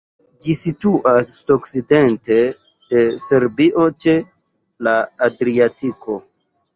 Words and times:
Ĝi 0.43 0.53
situas 0.59 1.27
sudokcidente 1.33 2.37
de 2.93 3.03
Serbio 3.25 3.83
ĉe 4.07 4.15
la 4.89 4.95
Adriatiko. 5.29 6.17